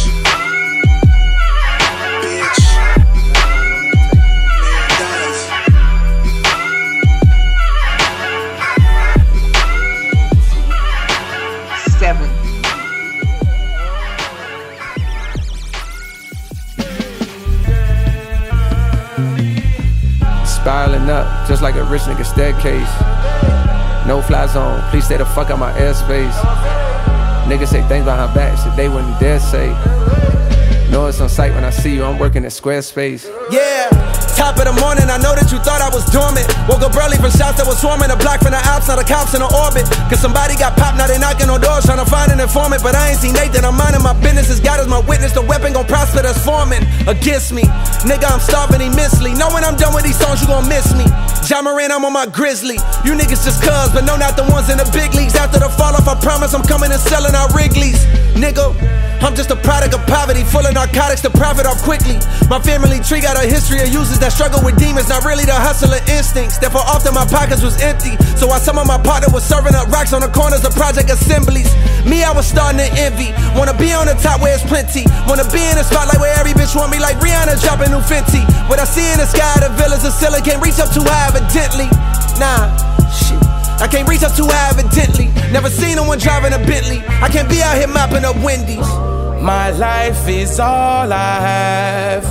[20.64, 22.88] Spiraling up, just like a rich nigga staircase.
[24.08, 26.32] No fly zone, please stay the fuck out my airspace.
[27.44, 29.68] Niggas say things behind back, shit they wouldn't dare say.
[30.88, 33.28] Know it's on sight when I see you, I'm working at Squarespace.
[33.50, 33.90] Yeah,
[34.38, 36.46] top of the morning, I know that you thought I was dormant.
[36.64, 39.04] Woke up early from shots that was swarming, a block from the Alps, now the
[39.04, 39.84] cops in the orbit.
[40.06, 42.82] Cause somebody got popped, now they knocking on doors, trying to find an informant.
[42.82, 44.50] But I ain't seen Nathan, I'm minding my business.
[44.50, 47.62] As God is my witness, the weapon gon' prosper that's forming against me.
[48.02, 49.32] Nigga, I'm starving immensely.
[49.38, 51.06] Know when I'm done with these songs, you gon' miss me.
[51.46, 52.76] Ja Morant, I'm on my grizzly.
[53.06, 55.38] You niggas just cuz, but no, not the ones in the big leagues.
[55.38, 58.02] After the fall off, I promise I'm coming and selling out Wrigley's.
[58.34, 58.74] Nigga,
[59.22, 62.18] I'm just a product of poverty, full of narcotics to profit off quickly.
[62.50, 65.54] My family tree got a history of users that struggle with demons, not really the
[65.54, 66.58] hustler instincts.
[66.58, 68.18] Therefore, often my pockets was empty.
[68.36, 71.08] So some of my partner was serving up rocks on the corners of project
[71.44, 71.68] assemblies,
[72.08, 73.32] me, I was starting to envy.
[73.56, 75.04] Wanna be on the top where it's plenty.
[75.28, 78.44] Wanna be in the spotlight where every bitch want me like Rihanna dropping new Fenty.
[78.68, 81.28] What I see in the sky, the villas of silicon can't reach up too high,
[81.28, 81.88] evidently.
[82.40, 82.72] Nah,
[83.12, 83.40] shit.
[83.80, 85.28] I can't reach up too high evidently.
[85.52, 87.02] Never seen no one driving a Bentley.
[87.20, 88.88] I can't be out here mopping up Wendy's.
[89.40, 92.24] My life is all I have.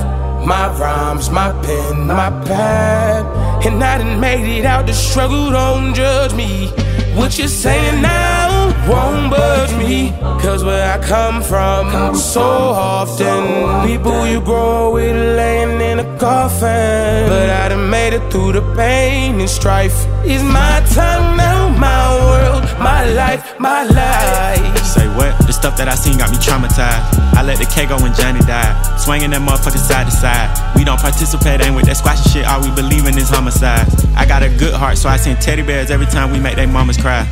[0.44, 3.24] My rhymes, my pen, my pad.
[3.64, 6.68] And I done made it out the struggle, don't judge me.
[7.16, 8.53] What you're saying now
[8.88, 10.12] won't budge me.
[10.40, 17.28] Cause where I come from, so often, people you grow with laying in a coffin.
[17.28, 20.06] But I done made it through the pain and strife.
[20.24, 24.84] Is my time now, my world, my life, my life.
[24.84, 25.32] Say what?
[25.46, 27.34] The stuff that I seen got me traumatized.
[27.34, 28.74] I let the K go when Johnny died.
[29.00, 30.76] Swinging that motherfucker side to side.
[30.76, 32.46] We don't participate, ain't with that squashy shit.
[32.46, 33.88] All we believe in is homicide.
[34.14, 36.66] I got a good heart, so I send teddy bears every time we make they
[36.66, 37.26] mamas cry.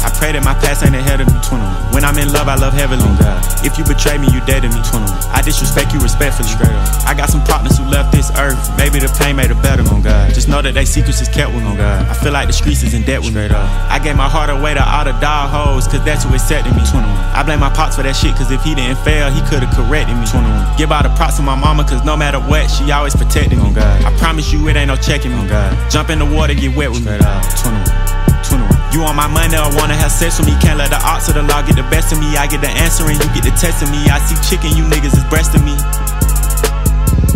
[0.00, 1.38] I pray that my past ain't ahead of me.
[1.44, 1.92] 21.
[1.92, 3.02] When I'm in love, I love heavily.
[3.02, 4.80] Oh if you betray me, you dead to me.
[4.80, 5.04] 21.
[5.34, 6.48] I disrespect you respectfully.
[6.48, 7.04] Straight up.
[7.04, 8.56] I got some partners who left this earth.
[8.78, 9.84] Maybe the pain made it better.
[9.86, 10.32] Oh God.
[10.32, 11.70] Just know that they secrets is kept with me.
[11.72, 12.06] Oh God.
[12.08, 13.60] I feel like the streets is in debt with Straight me.
[13.60, 13.68] Up.
[13.90, 16.82] I gave my heart away to all the dog hoes, cause that's who accepted me.
[16.88, 17.04] 21.
[17.04, 20.16] I blame my pops for that shit, cause if he didn't fail, he could've corrected
[20.16, 20.24] me.
[20.24, 20.78] 21.
[20.80, 23.68] Give all the props to my mama, cause no matter what, she always protected me.
[23.68, 24.00] Oh God.
[24.04, 25.44] I promise you it ain't no checking me.
[25.44, 25.72] Oh God.
[25.90, 27.26] Jump in the water, get wet with Straight me.
[27.26, 27.42] Up.
[27.60, 28.40] 21.
[28.44, 28.69] 21.
[28.92, 30.54] You on my money or wanna have sex with me?
[30.60, 32.36] Can't let the odds of the law get the best of me.
[32.36, 33.98] I get the answer and you get the test of me.
[34.10, 35.76] I see chicken, you niggas is breasting me.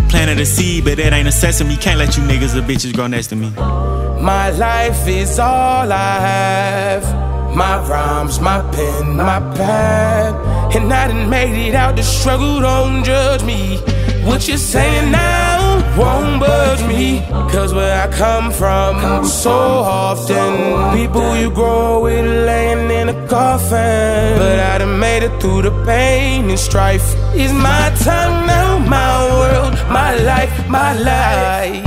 [0.09, 1.77] Planted a seed, but it ain't a sesame.
[1.77, 3.49] Can't let you niggas or bitches grow next to me.
[4.21, 7.55] My life is all I have.
[7.55, 10.75] My rhymes, my pen, my pad.
[10.75, 13.77] And I done made it out the struggle, don't judge me.
[14.25, 15.44] What you're saying now
[15.97, 17.21] won't budge me.
[17.51, 24.37] Cause where I come from, so often, people you grow with laying in a coffin.
[24.37, 27.07] But I done made it through the pain and strife.
[27.35, 31.85] Is my time now, my world, my life, my life.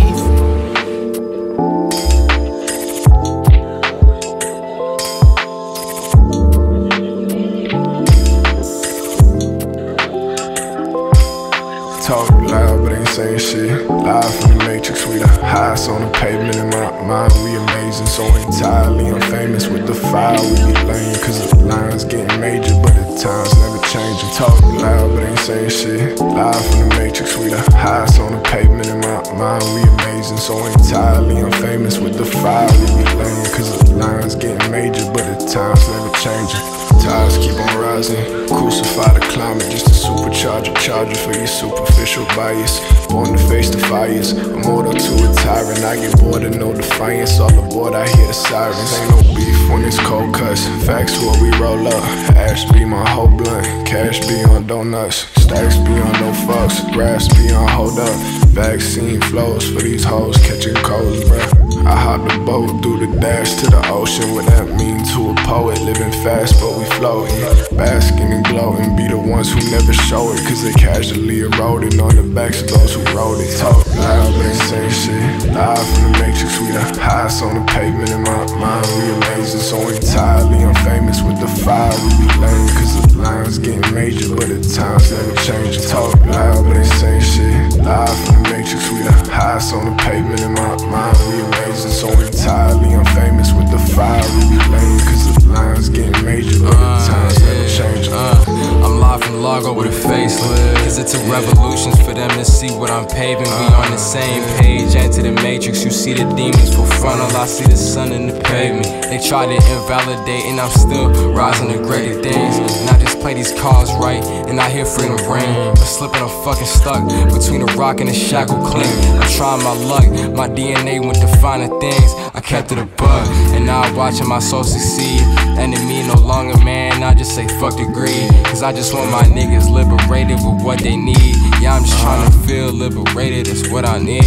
[12.06, 13.67] Talk loud, but ain't saying shit.
[14.08, 17.28] Live from the matrix, we the highest on the pavement in my mind.
[17.44, 20.40] We amazing, so entirely unfamous with the fire.
[20.40, 24.32] We be lame, cause the lines getting major, but the times never changing.
[24.32, 26.18] Talk loud, but ain't saying shit.
[26.24, 29.68] Live from the matrix, we the highest on the pavement in my mind.
[29.76, 32.64] We amazing, so entirely unfamous with the fire.
[32.80, 36.64] We be lame, cause the lines getting major, but the times never changing.
[37.04, 38.47] Tides keep on rising.
[38.68, 42.80] Crucify the climate just to supercharge a charger for your superficial bias.
[43.06, 44.32] Born to face the fires.
[44.32, 45.82] I'm older to a tyrant.
[45.84, 47.40] I get bored of no defiance.
[47.40, 48.92] All aboard, I hear the sirens.
[48.98, 50.66] Ain't no beef when it's cold cuts.
[50.84, 52.04] Facts what we roll up.
[52.36, 53.88] Ash be my whole blunt.
[53.88, 55.24] Cash be on donuts.
[55.42, 56.92] Stacks be on no fucks.
[56.92, 58.16] Grass be on hold up.
[58.52, 61.67] Vaccine flows for these hoes catching colds, bruh.
[61.86, 64.34] I hop the boat through the dash to the ocean.
[64.34, 65.80] What that mean to a poet?
[65.80, 67.38] Living fast, but we floating.
[67.76, 68.96] Basking and gloating.
[68.96, 70.40] Be the ones who never show it.
[70.46, 73.58] Cause they casually eroding on the backs of those who wrote it.
[73.58, 75.52] Talk loud, but ain't shit.
[75.52, 78.86] Live from the matrix, we the highest on the pavement in my mind.
[78.98, 81.94] We amazing, so entirely I'm famous with the fire.
[82.04, 85.86] We be lame, cause the lines getting major, but the times never change.
[85.88, 87.82] Talk loud, but ain't saying shit.
[87.82, 91.16] Live from the matrix, we the highest on the pavement in my mind.
[91.28, 94.26] We amazing, so entirely I'm famous with the fire.
[94.34, 94.58] We be
[95.06, 98.08] cause the lines getting major, but the times never change.
[98.08, 98.57] Uh, uh.
[98.82, 100.76] I'm live from Largo with a facelift.
[100.84, 103.44] Cause it took revolutions for them to see what I'm paving.
[103.44, 105.84] We on the same page, enter the matrix.
[105.84, 108.86] You see the demons for frontal, I see the sun in the pavement.
[109.10, 112.56] They try to invalidate, and I'm still rising to greater things.
[112.58, 115.74] And I just play these cards right, and I hear freedom ring.
[115.74, 117.02] But slipping, I'm fucking stuck
[117.32, 118.88] between a rock and a shackle cling.
[119.18, 122.12] I'm trying my luck, my DNA went to finer things.
[122.34, 125.47] I kept it a bug, and now I'm watching my soul succeed.
[125.58, 128.30] Enemy no longer man, I just say fuck the greed.
[128.46, 131.36] Cause I just want my niggas liberated with what they need.
[131.60, 134.22] Yeah, I'm just trying to feel liberated, it's what I need.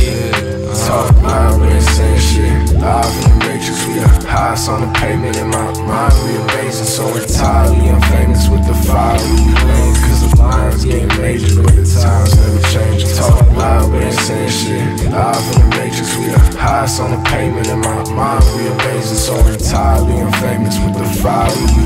[0.91, 2.77] Loud, but ain't saying shit.
[2.79, 6.13] Live from the matrix, we the highest on the pavement in my mind.
[6.23, 9.19] We amazing, so entirely unfamous with the fire.
[9.19, 10.10] We
[10.41, 13.05] lines getting major, but the times never change.
[13.15, 15.11] Talk loud, but ain't saying shit.
[15.11, 18.43] Live from the matrix, we the highest on the pavement in my mind.
[18.57, 21.51] We amazing, so entirely unfamous with the fire.
[21.55, 21.83] We be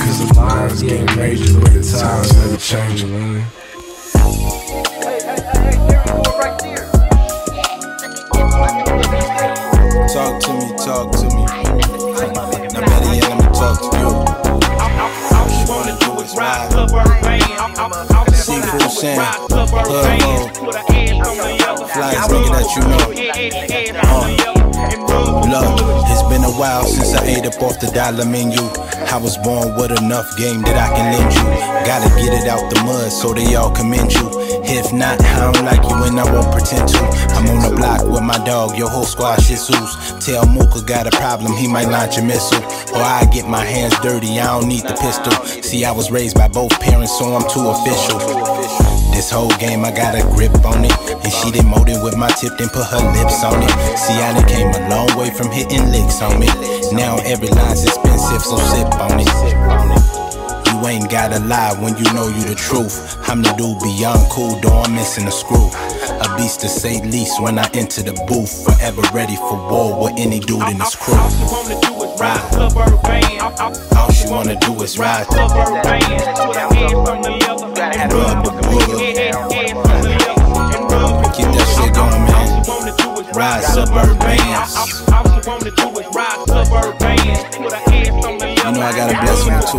[0.00, 3.02] cause the lines getting major, but the times never change.
[10.08, 11.44] Talk to me, talk to me.
[12.72, 14.27] Now better let me talk to you.
[16.40, 18.34] All you wanna do is ride.
[18.34, 19.18] Seafood Sam,
[19.50, 19.70] Hood
[20.22, 20.54] Mode,
[21.90, 22.98] Flies nigga that you know.
[24.02, 24.28] Uh.
[25.48, 25.80] Look,
[26.10, 28.60] it's been a while since I ate up off the dollar menu.
[29.10, 31.42] I was born with enough game that I can lend you.
[31.86, 34.28] Gotta get it out the mud so they all commend you.
[34.70, 37.00] If not, I don't like you and I won't pretend to.
[37.32, 39.96] I'm on the block with my dog, your whole squad shih tzus.
[40.20, 42.60] Tell Mooka got a problem, he might launch a missile.
[42.92, 45.32] Or I get my hands dirty, I don't need the pistol.
[45.62, 48.20] See, I was raised by both parents, so I'm too official.
[49.16, 50.92] This whole game, I got a grip on it.
[51.24, 53.72] And she did mold it with my tip, then put her lips on it.
[53.96, 56.46] See, I done came a long way from hitting licks on me.
[56.92, 60.17] Now every line's expensive, so sip on it.
[61.08, 63.16] You gotta lie when you know you the truth.
[63.30, 65.70] I'm the dude beyond cool, though I'm missing a screw.
[66.20, 68.62] A beast to say least when I enter the booth.
[68.66, 71.16] Forever ready for war with any dude in this crew.
[71.16, 72.44] All she wanna do is ride.
[73.96, 75.26] All she wanna do is ride.
[75.32, 75.48] Rub
[78.44, 79.00] the wood.
[81.32, 82.48] Keep that shit going, man.
[83.32, 84.28] Ride suburban.
[88.68, 89.78] You know I got a blessing or two.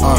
[0.00, 0.16] Uh,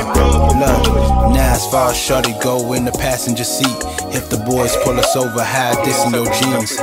[0.61, 3.65] look, now as far as shorty go in the passenger seat.
[4.13, 6.78] If the boys pull us over, hide this in your jeans.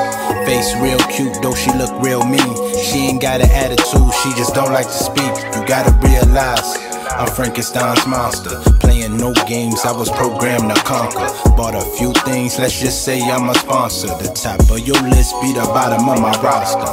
[0.51, 2.75] Face real cute, though she look real mean.
[2.83, 5.31] She ain't got an attitude, she just don't like to speak.
[5.55, 6.84] You gotta realize.
[7.17, 9.85] I'm Frankenstein's monster, playing no games.
[9.85, 11.29] I was programmed to conquer.
[11.57, 14.09] Bought a few things, let's just say I'm a sponsor.
[14.09, 16.91] The top of your list be the bottom of my roster.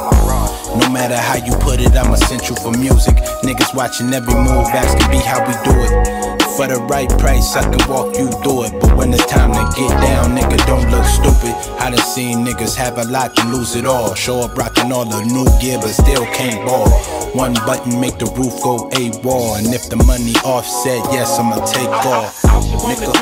[0.78, 3.16] No matter how you put it, I'm essential for music.
[3.42, 6.41] Niggas watching every move, asking me how we do it.
[6.56, 8.72] For the right price, I can walk you through it.
[8.78, 11.56] But when it's time to get down, nigga, don't look stupid.
[11.80, 14.14] I done seen niggas have a lot to lose it all.
[14.14, 16.90] Show up rocking all the new gear, but still can't ball.
[17.32, 19.56] One button make the roof go a wall.
[19.56, 22.42] And if the money offset, yes, I'ma take off.
[22.84, 23.16] Nigga,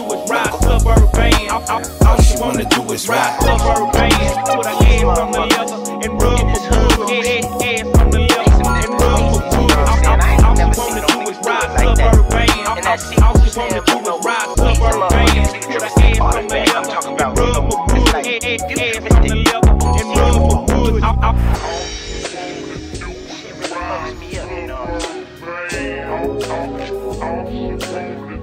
[2.05, 3.39] all she wanna do is ride.
[3.39, 6.61] Put her hand from the leather and rub the
[6.99, 7.11] wood.
[7.63, 9.71] Hand from the leather and rub the wood.
[9.71, 11.10] All she wanna do is ride
[12.71, 13.23] suburban.
[13.23, 15.09] All she wanna do is ride suburban.
[15.61, 17.91] Put her hand from the leather and rub the wood.
[18.27, 21.03] Hand from the leather and rub the wood.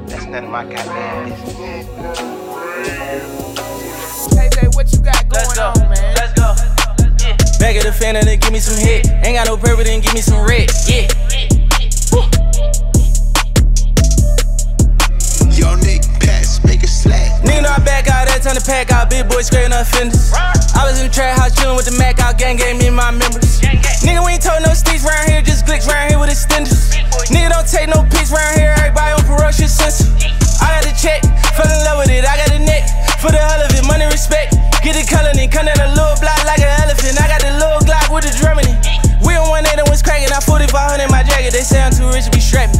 [0.07, 1.87] That's none of my goddamn business.
[4.33, 6.15] Hey, Jay, what you got going on, man?
[6.15, 6.55] Let's go.
[7.59, 9.07] Back at the fan and then give me some hit.
[9.25, 10.69] Ain't got no purple, then give me some red.
[10.87, 11.26] Yeah.
[18.47, 19.09] Time to pack out.
[19.09, 20.31] Big boy scraping up fenders.
[20.31, 22.39] I was in the trap house chillin' with the Mac out.
[22.39, 23.59] Gang gave me my members.
[24.07, 26.95] Nigga, we ain't told no sticks round here, just glicks round here with extenders.
[27.27, 28.71] Nigga, don't take no pics round here.
[28.79, 30.07] Everybody on ferocious sensor.
[30.63, 31.19] I got the check,
[31.59, 32.23] fell in love with it.
[32.23, 32.87] I got the neck
[33.19, 33.83] for the hell of it.
[33.83, 34.55] Money, respect.
[34.79, 37.19] Get the color, then come down a little block like an elephant.
[37.19, 38.79] I got the little Glock with the drum in it.
[39.27, 40.31] We on one eight and was cracking.
[40.31, 41.51] I 4500 in my jacket.
[41.51, 42.79] They say I'm too rich to be strapping.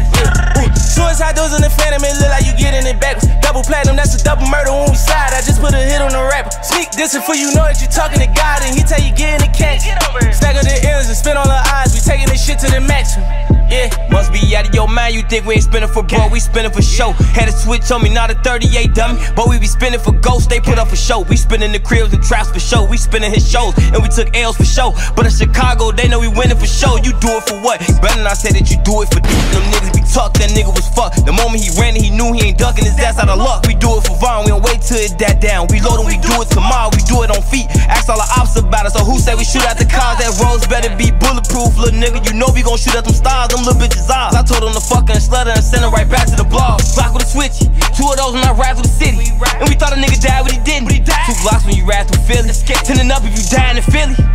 [0.97, 2.01] Suicide doors in the phantom.
[2.01, 3.29] It look like you getting it backwards.
[3.45, 5.29] Double platinum, that's a double murder when we slide.
[5.29, 6.49] I just put a hit on the rapper.
[6.65, 9.37] Sneak this for you know that you talking to God and he tell you get
[9.37, 9.85] in the catch.
[10.33, 11.93] Stack of the ends and spin on the eyes.
[11.93, 13.46] We taking this shit to the maximum.
[13.69, 13.91] Yeah.
[14.11, 16.71] Must be out of your mind, you think we ain't spinning for bro, we spinning
[16.71, 17.11] for show.
[17.35, 19.19] Had a switch on me, not a 38 dummy.
[19.35, 21.21] But we be spinning for ghosts, they put up for show.
[21.21, 22.85] We spinning the cribs and traps for show.
[22.85, 24.93] We spinning his shows, and we took L's for show.
[25.15, 26.95] But in Chicago, they know we winning for show.
[26.97, 27.79] You do it for what?
[28.01, 29.45] Better not say that you do it for deep.
[29.51, 31.25] Them niggas be talk, that nigga was fucked.
[31.25, 33.67] The moment he ran it, he knew he ain't ducking his ass out of luck.
[33.67, 35.67] We do it for Vaughn, we don't wait till it that down.
[35.69, 37.67] We load and we do it tomorrow, we do it on feet.
[37.91, 40.17] Ask all the ops about it, so who say we shoot at the cars?
[40.23, 41.11] That roads better be
[41.57, 42.21] little nigga.
[42.25, 44.35] You know we gon' shoot at them stars, them little bitches eyes.
[44.35, 46.81] I told them to fuck and slutter and send her right back to the blog.
[46.93, 49.31] Block with a switch, two of those when I ride through the city.
[49.57, 50.89] And we thought a nigga died, but he didn't.
[50.91, 52.51] Two blocks when you ride through Philly.
[52.85, 54.26] Tending up if you dying in Philly.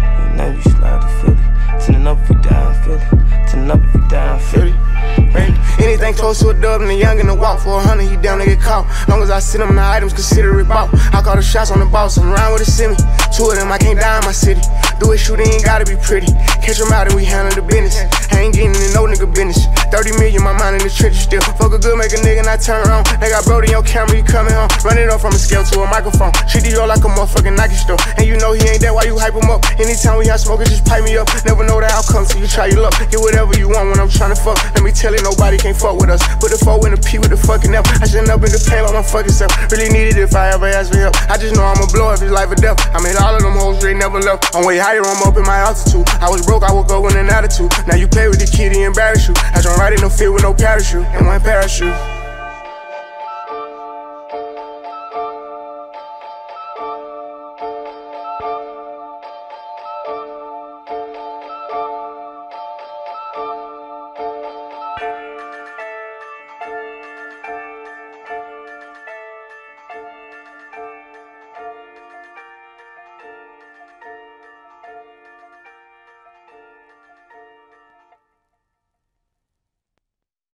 [6.23, 8.39] Close to a dub and a young in the walk for a hundred, he down
[8.39, 8.87] to get caught.
[9.09, 10.95] Long as I send him the items, consider it bought.
[11.11, 12.95] I call the shots on the boss, I'm around with a semi.
[13.35, 14.63] Two of them, I can't die in my city.
[15.03, 16.31] Do it, shoot, it ain't gotta be pretty.
[16.63, 17.99] Catch him out and we handle the business.
[18.31, 19.67] I ain't getting in no nigga business.
[19.91, 21.43] 30 million, my mind in the trenches still.
[21.59, 23.03] Fuck a good, make a nigga not turn around.
[23.19, 24.71] They got Brody on camera, he coming home.
[24.87, 26.31] Running up from a scale to a microphone.
[26.47, 27.99] She treat the like a motherfucking Nike store.
[28.15, 29.67] And you know he ain't that, why you hype him up?
[29.75, 31.27] Anytime we have smoking, just pipe me up.
[31.43, 32.95] Never know the outcome till you try your luck.
[33.11, 34.63] Get whatever you want when I'm trying to fuck.
[34.71, 36.12] Let me tell you, nobody can fuck with us.
[36.41, 37.87] Put the four in the P with the fucking F.
[38.03, 39.53] I should up in the pain by my fucking self.
[39.73, 41.17] Really need it if I ever ask for help.
[41.31, 42.77] I just know I'ma blow if it's life or death.
[42.93, 44.55] I made all of them hoes, they never left.
[44.55, 46.05] I'm way higher, I'm up in my altitude.
[46.21, 47.73] I was broke, I woke up with an attitude.
[47.87, 49.35] Now you play with the kid, he embarrass you.
[49.55, 51.95] I jump right in the field with no parachute and one parachute.